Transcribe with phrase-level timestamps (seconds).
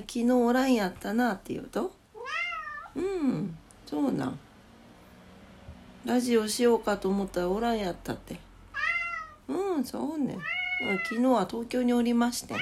[0.00, 1.92] 昨日おらんやったなって言うと？
[2.94, 3.56] うん
[3.86, 4.38] そうなん。
[6.04, 8.38] ラジオしようかと思ったらおらんやったって。
[9.48, 10.38] うんそうね、
[10.82, 12.54] うん、昨日は東京におりまして。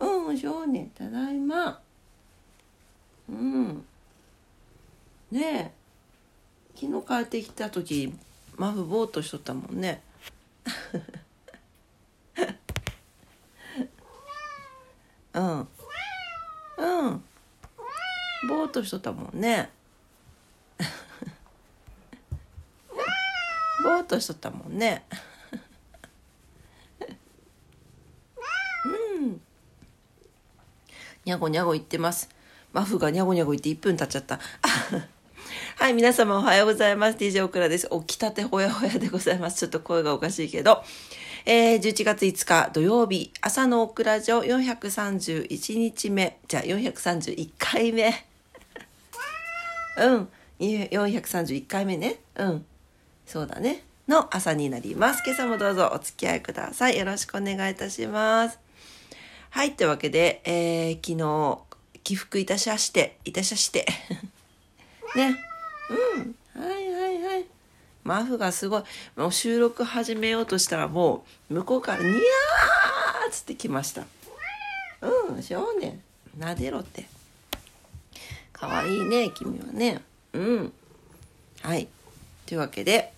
[0.00, 0.90] うんそうね。
[0.96, 1.80] ただいま。
[3.28, 3.84] うん。
[5.30, 5.72] ねえ。
[6.78, 8.12] 昨日帰ってきた時
[8.56, 10.02] マフぼーっとしとったもんね。
[15.34, 15.66] うんうん
[18.48, 19.70] ぼーっとしとったもんね
[23.84, 25.04] ぼーっとしとったもんね
[29.20, 29.40] うん
[31.24, 32.28] にゃごにゃご言ってます
[32.72, 34.40] マフがにゃごにゃご言って1分経っちゃった
[35.78, 37.18] はい、皆様おはようございます。
[37.18, 37.88] DJ オクラです。
[38.06, 39.58] 起きたてほやほやでございます。
[39.58, 40.82] ちょっと声がおかしいけど。
[41.46, 46.38] えー、11月5日土曜日、朝のオクラジオ431日目。
[46.48, 48.33] じゃあ431回目。
[49.98, 50.28] うん。
[50.60, 52.16] 431回目ね。
[52.36, 52.66] うん。
[53.26, 53.84] そうだね。
[54.08, 55.22] の朝になります。
[55.24, 56.98] 今朝もどうぞお付き合いください。
[56.98, 58.58] よろしくお願いいたします。
[59.50, 59.72] はい。
[59.72, 61.58] というわけで、えー、昨日、
[62.02, 63.86] 起伏いたしゃして、いたしゃして。
[65.16, 65.36] ね。
[65.90, 67.44] うんはいはいはい
[68.04, 68.82] マフがすごい
[69.16, 72.18] もう収録始めようとしたらもう向こうから「ニヤー!」
[73.28, 74.04] っつってきました
[75.00, 76.02] うん少年
[76.38, 77.06] なでろって
[78.64, 80.02] かわいいね君はね。
[80.32, 80.72] うん。
[81.62, 81.86] はい。
[82.46, 83.12] というわけで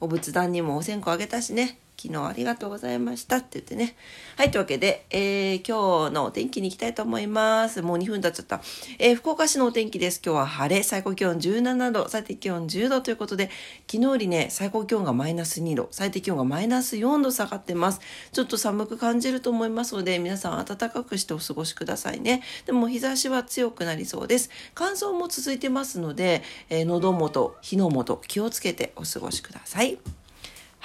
[0.00, 1.78] お仏壇にもお線香あげたしね。
[1.96, 3.96] 昨日ありがとうございましたって言ってね。
[4.36, 7.80] はい、というわけで、えー、今日のお天気に行きたいと思います。
[7.82, 8.60] もう2分経っちゃった。
[8.98, 10.20] えー、福岡市のお天気です。
[10.24, 13.50] 今日は晴れ、最高気温17度、最低気温10度ということで、
[13.90, 18.00] 昨日よりね、最高気温がマイナス2度、最低気温がマイナス4度下がってます。
[18.32, 22.42] ちょっと寒く感じると思いますので、皆さん暖かくしてお過ごしくださいね。
[22.66, 24.50] でも日差しは強くなりそうです。
[24.74, 29.98] 乾燥も続いてますので、えー、喉元、火の元、気をつけてお過ごしください。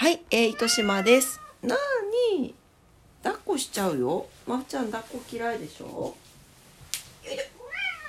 [0.01, 1.39] はい、えー、糸島です。
[1.61, 1.77] なー
[2.35, 2.55] に、
[3.21, 4.25] 抱っこしちゃうよ。
[4.47, 5.85] まふちゃん抱っこ嫌いでしょ？
[5.85, 6.15] よ
[7.23, 7.43] いしょ。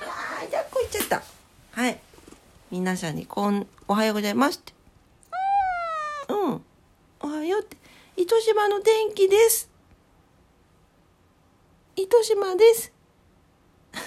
[0.00, 1.22] あ抱っこいっちゃった。
[1.72, 2.00] はい。
[2.70, 4.72] 皆さんにこん、おはようございますって。
[6.30, 6.64] うん。
[7.20, 7.76] おはようって。
[8.16, 9.68] 糸島の天気です。
[11.94, 12.90] 糸島です。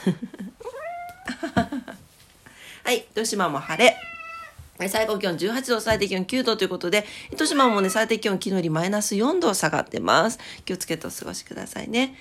[2.83, 3.95] はい、糸島も晴れ。
[4.89, 10.39] 最高気温18度、最低気温9度ということで、糸島もね、最低気温昨日よりマイナス4度下がってます。
[10.65, 12.15] 気をつけてお過ごしくださいね。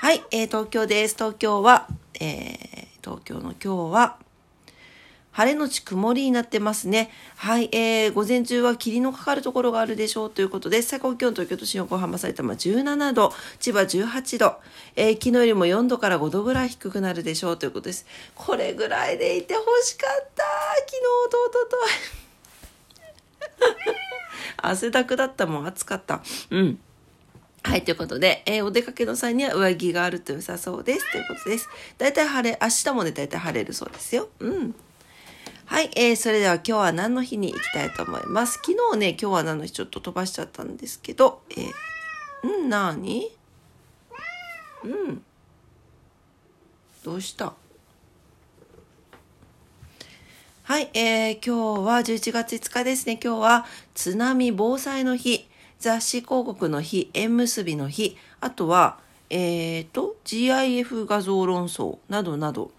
[0.00, 1.14] はい、えー、東京です。
[1.14, 1.86] 東京は、
[2.20, 4.25] えー、東京の今日は、
[5.36, 7.10] 晴れのち曇りになってますね。
[7.36, 14.56] はい、えー、午前中は霧のかかるところがあるでしょうということで、最高気温東京都心横浜埼玉17度、千葉18度、
[14.96, 18.06] えー、昨日よりも4度から5度ぐらい低くなるでしょうということです。
[18.34, 20.42] これぐらいでいてほしかった
[20.86, 21.04] 昨日
[21.36, 21.76] 弟と。
[24.68, 26.22] 汗だくだったもん、暑かった。
[26.48, 26.78] うん。
[27.62, 31.12] はい、ということで、えー、お出かけの際には上着があると良さそうです。
[31.12, 31.68] ということです。
[31.98, 34.30] だいたい晴れ、明日もね、だいたい晴れるそうですよ。
[34.40, 34.74] うん。
[35.66, 38.60] はい、えー、それでは今日は何の日に行きたいと思います？
[38.64, 43.30] 昨日ね、今日は何の日ちょっと飛ばしちゃったんですけど、えー、んなに？
[44.84, 45.22] うん。
[47.04, 47.52] どうした？
[50.62, 53.18] はい、えー、今日は11月5日ですね。
[53.22, 55.48] 今日は津波防災の日、
[55.80, 58.98] 雑誌広告の日、縁結びの日、あとは、
[59.30, 62.70] えーと、GIF 画像論争などなど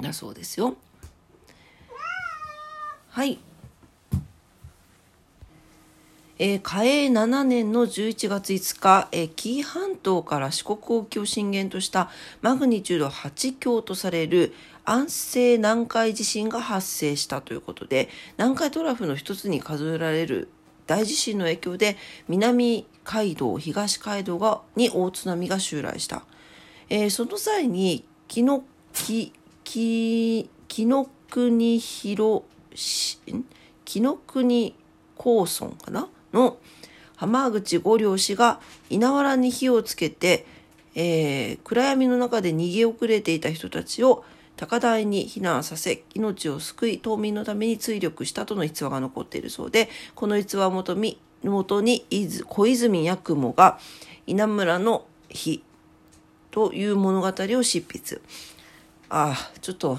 [0.00, 0.76] だそうですよ。
[3.14, 3.38] はい。
[6.40, 12.10] えー、嘉永7年の11月5日、えー、紀伊半島から四国沖を震源とした
[12.42, 14.52] マグニチュード8強とされる
[14.84, 20.48] 安政南海地震が発生したということで南海トラフの一つに数えられる
[20.88, 21.96] 大地震の影響で
[22.26, 26.24] 南海道東海道がに大津波が襲来した、
[26.88, 29.32] えー、その際に紀の紀
[29.62, 32.42] 紀紀の国広
[32.74, 34.74] 紀ノ国
[35.16, 36.08] 高村かな？
[36.32, 36.58] の
[37.16, 38.60] 浜口五両氏が
[38.90, 40.46] 稲わらに火をつけて、
[40.94, 44.24] えー、暗闇の中で逃げ遅れていた人たちを
[44.56, 51.20] 高台に避難させ命を救い島民のために追力したとの逸話が残っているそうでこの逸話をもとに
[52.48, 53.78] 小泉八雲が
[54.26, 55.62] 稲村の日
[56.50, 58.20] という物語を執筆。
[59.08, 59.98] ああちょっと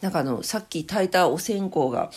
[0.00, 2.10] なんかあのさっき炊いたお線香が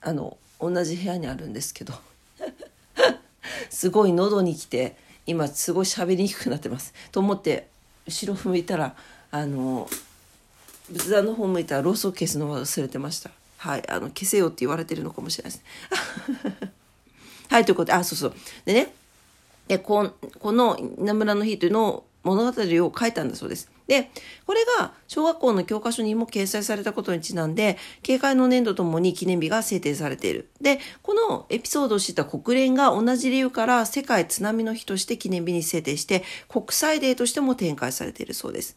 [0.00, 1.94] あの同じ部屋にあるんですけど
[3.70, 4.96] すごい喉に来て
[5.26, 6.94] 今すごい喋りにくくなってます。
[7.12, 7.68] と思って
[8.06, 8.96] 後ろ向いたら
[9.30, 9.88] あの
[10.90, 13.30] 仏壇の方向いたらローソン消すの忘れてました。
[13.58, 15.62] はい、あの消せよって言われてるのかもしれないです
[16.62, 16.72] ね。
[17.50, 18.34] はい、ということで、あ、そうそう。
[18.64, 18.94] でね、
[19.66, 23.70] でここの稲村の日というのを物語を書いたんだそうです。
[23.86, 24.10] で、
[24.46, 30.50] これが小学校の教科書にも掲載されたことにちなんで、警戒の年度ともに記念日が制定されている。
[30.60, 38.76] で、このエピソードを知った国連が同じ理由から世界津波の日として記念日に制定して、国際デーとしても展開されているそうです。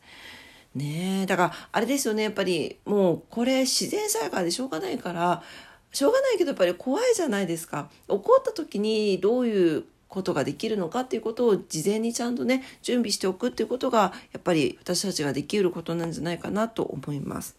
[0.74, 5.44] ねえ、だから、あれですよね、やっぱり、もう、これ自然災害でしょうがないから、
[5.92, 7.90] しょうがないけどやっぱり怖いじゃないですか。
[8.08, 17.56] 起こった時にどういうことができるのかっていうことを事前にちゃんとね準備しておくっていうことがやっぱり私たちができることなんじゃないかなと思います。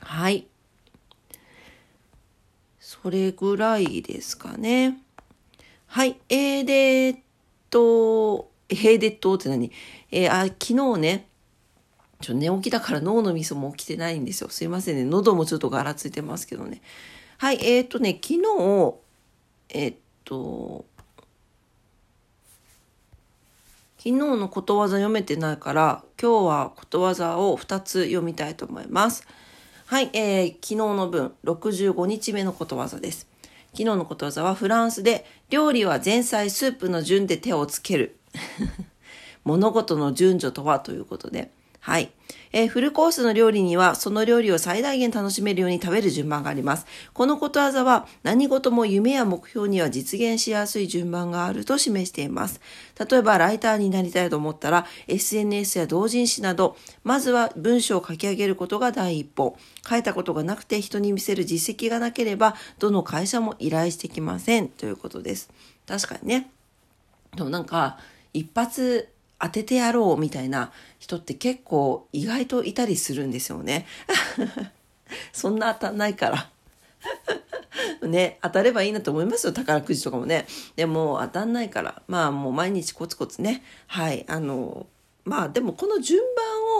[0.00, 0.46] はい。
[2.78, 5.00] それぐらいですかね。
[5.86, 6.20] はい。
[6.28, 7.16] えー、で、えっ
[7.70, 9.72] と、えー、でっとって何？
[10.10, 11.26] えー、あ、昨日ね、
[12.20, 14.50] ちょ寝起きだから脳のみそも起きてないんですよ。
[14.50, 15.04] すいませんね。
[15.06, 16.82] 喉もちょっとガラついてますけどね。
[17.38, 17.58] はい。
[17.62, 18.94] えー、とね、昨日、
[19.70, 20.84] えー、っと、
[24.04, 29.26] 昨日のことわざ読めてないから、今日はことわざを2つ読みたいと思います。
[29.86, 33.26] はい、えー、昨日の分、65日目のことわざです。
[33.68, 38.18] 昨日のことわざはフランスで、料理は前菜スープの順で手をつける。
[39.42, 41.50] 物事の順序とはということで、
[41.84, 42.10] はい。
[42.52, 46.86] えー、フルコースの料理には、その料理を最大限楽しめるように食べる順番があります。
[47.12, 52.62] このことわざは、何事も夢や目標には実現しやすい順番があると示しています。
[52.98, 59.58] 例えば、ライターになりたいと思ったら、SNS や同人誌など、まずは文章を書き上げることが第一歩。
[59.86, 64.68] 書いたことがなくて人に見せる実績がなければ、どの会社も依頼してきません。
[64.68, 65.50] ということです。
[65.86, 66.50] 確かにね。
[67.36, 67.98] でもなんか、
[68.32, 69.08] 一発
[69.44, 73.86] 当ててやろうみたいな人って結構意外といたりするんですよね。
[75.34, 76.50] そんな当たんないから。
[78.08, 79.52] ね、当たればいいなと思いますよ。
[79.52, 80.46] 宝くじとかもね。
[80.76, 82.02] でも当たんないから。
[82.08, 83.62] まあもう毎日コツコツね。
[83.86, 84.24] はい。
[84.28, 84.86] あの、
[85.24, 86.22] まあでもこの順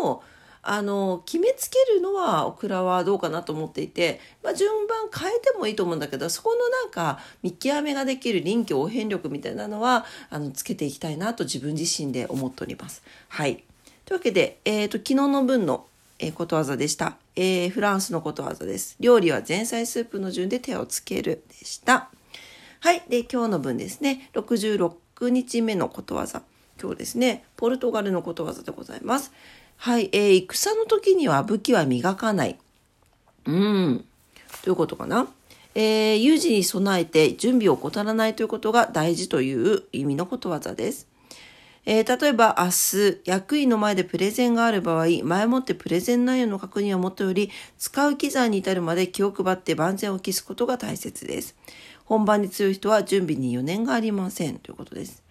[0.02, 0.22] 番を
[0.66, 13.02] あの決めつけるのはオクラはどうかなと思っていて、まあ、順番変えてもいいと思うんだけどそこのなんか見極めができる臨機応変力みたいなのはあのつけていきたいなと自分自身で思っております。
[13.28, 13.64] はい、
[14.04, 15.86] というわけで、えーと、昨日の分の、
[16.34, 18.96] ことわざでした、えー、フランスのことわざです。
[19.00, 22.08] 料理は前菜スープの順で手をつけるでした。
[22.80, 23.02] はい。
[23.08, 24.30] で、今日の分ですね。
[24.32, 26.42] 66日目のことわざ。
[26.80, 29.32] 今日ですね、ポルトガルのことわざでございます。
[29.76, 32.58] はい、えー、戦の時には武器は磨かない。
[33.46, 34.04] うん。
[34.62, 35.28] ということかな。
[35.74, 41.08] えー、有事に備えて準備を怠らないということが大事という意味のことわざです。
[41.86, 51.54] えー、例えば明日、役員の前でプレゼンがある場合、前もってプレゼン内容の確認をもとより、使う機材に至るまで気を配って万全を期すことが大切です。
[52.06, 55.22] 本番に強い人は準備に余念がありませんということです。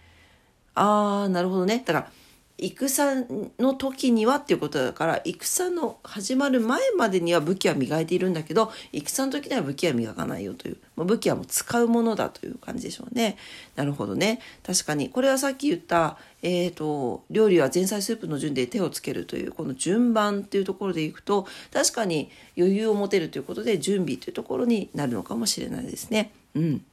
[0.76, 1.82] あー、なるほどね。
[1.84, 2.10] だから、
[2.56, 13.36] 戦の時にはっていうことだから戦の始まる前までには武器は磨いているんだけど戦の時には武器は磨かないよというま武器はもう使うものだという感じでしょうね。
[13.74, 14.40] なるほどね。
[14.64, 15.10] 確かに。
[15.10, 26.32] これはさっき言った、えーと、料理は前菜スープの順で手をつけるというこの順番っていうところでいくと確かに余裕を持てるということで準備というところになるのかもしれないですね。
[26.54, 26.84] うん。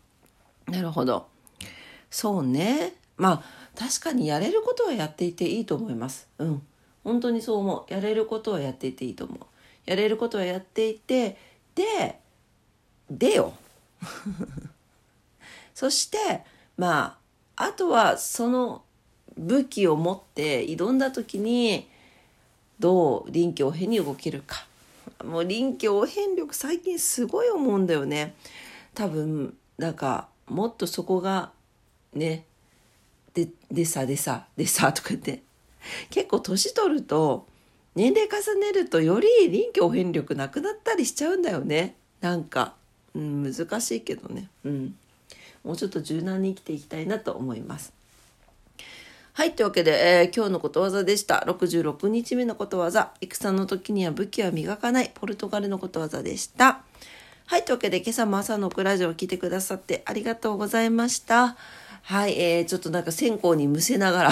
[0.68, 1.28] なるほど。
[2.10, 2.94] そうね。
[3.18, 6.28] まあ確かにやれることはやっていていいと思います。
[6.38, 6.62] うん。
[7.04, 7.94] 本当にそう思う。
[7.94, 9.40] やれることはやっていていいと思う。
[9.86, 11.38] やれることはやっていて、
[11.76, 12.20] で、
[13.10, 13.54] でよ。
[15.74, 16.44] そして、
[16.78, 17.18] ま
[17.56, 18.84] あ、あとはその
[19.38, 21.88] 武器を持って挑んだ時に、
[22.80, 24.66] どう臨機応変に動けるか。
[25.24, 28.36] もう臨機応変力最近すごい思うんだよね。
[28.94, 31.52] 多分、なんか、もっとそこが
[32.14, 32.46] ね、
[33.34, 35.42] ででさでさでさとか言って
[36.10, 37.48] 結構年取ると
[37.96, 42.74] 年齢重ねるとより臨機応変力なくなったりしちゃうんだよねなんか、
[43.16, 44.96] うん、難しいけどねうん
[45.64, 47.94] もうちょっと柔軟に生きていきたいなと思います
[49.34, 49.54] はい。
[49.54, 51.46] というわけで、えー、今日のことわざでした。
[51.48, 53.12] 66日目のことわざ。
[53.22, 55.12] 戦の時には武器は磨かない。
[55.14, 56.82] ポルトガルのことわざでした。
[57.46, 57.64] はい。
[57.64, 61.56] というわけで、今朝も朝のクラジオを聞いてくださってありがとうございました。
[62.04, 64.32] はい、えー、ちょっとなんか線香にむせながら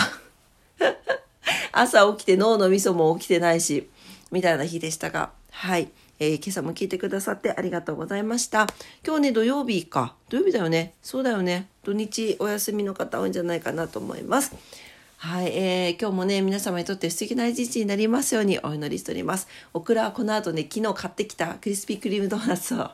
[1.72, 3.90] 朝起きて脳の味噌も起きてないし、
[4.32, 5.90] みたいな日でしたが、はい。
[6.22, 8.68] えー、今朝も聞いてくださってありがとうございました。
[9.06, 10.16] 今日ね、土曜日か。
[10.28, 10.94] 土曜日だよね。
[11.02, 11.70] そうだよね。
[11.84, 14.54] 土日お休みの方多いんじゃないかなと思います。
[15.16, 19.48] はい、えー、今日もね、皆様にとって素敵な一日になりますようにお祈りしております。
[19.74, 22.90] オクラはこの後ね、昨日買ってきたクリスピークリームドーナツを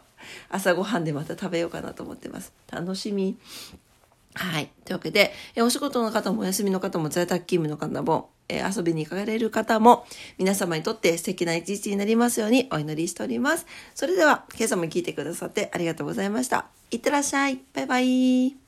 [0.50, 2.54] 朝ごはんでまた食べようかなと思ってます。
[2.72, 3.38] 楽しみ。
[4.36, 4.70] はい。
[4.84, 10.06] というわけで、えお仕事の方もお休みの方も在宅勤務の方も、え遊びに行かれる方も、
[10.38, 13.66] 皆様にとって素敵な一日になりますようにお祈りしております。
[13.96, 16.68] それでは、今朝も聞いてくださってありがとうございました。
[16.92, 17.62] いってらっしゃい。
[17.74, 18.65] バイバイ。